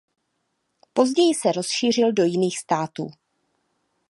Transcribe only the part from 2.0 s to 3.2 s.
do jiných států.